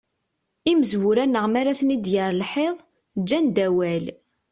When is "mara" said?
1.53-1.79